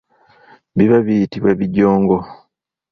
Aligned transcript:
Biba 0.77 0.97
biyitibwa 1.05 1.51
bijongo. 1.59 2.15